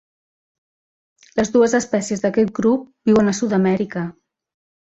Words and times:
Les 1.39 1.51
dues 1.57 1.77
espècies 1.81 2.25
d'aquest 2.25 2.51
grup 2.61 2.89
viuen 3.11 3.33
a 3.33 3.37
Sud-amèrica. 3.41 4.07